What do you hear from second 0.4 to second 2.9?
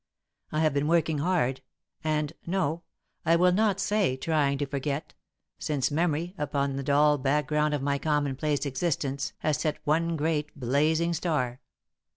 "I have been working hard, and no,